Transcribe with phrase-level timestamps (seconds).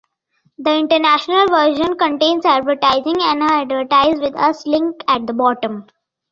[0.57, 5.85] The international version contains advertising and an "Advertise With Us" link at the bottom.